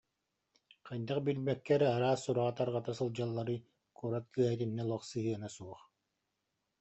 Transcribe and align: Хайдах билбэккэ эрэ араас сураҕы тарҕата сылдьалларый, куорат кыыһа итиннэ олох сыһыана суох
Хайдах 0.87 1.19
билбэккэ 1.25 1.71
эрэ 1.77 1.87
араас 1.95 2.19
сураҕы 2.25 2.53
тарҕата 2.59 2.91
сылдьалларый, 2.99 3.59
куорат 3.97 4.25
кыыһа 4.33 4.51
итиннэ 4.55 4.81
олох 4.85 5.03
сыһыана 5.09 5.49
суох 5.55 5.79